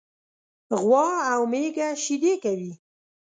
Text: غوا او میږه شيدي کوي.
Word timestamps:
غوا 0.83 1.07
او 1.33 1.41
میږه 1.51 1.87
شيدي 2.03 2.33
کوي. 2.43 2.71